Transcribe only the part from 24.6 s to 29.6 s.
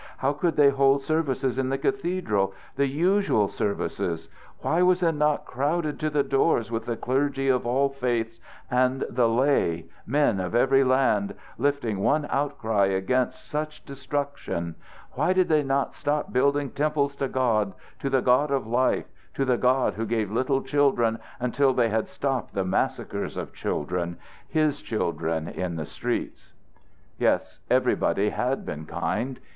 children in the streets! Yes; everybody had been kind.